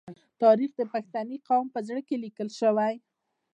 [0.41, 2.93] تاریخ د پښتني قام په زړه کې لیکل شوی.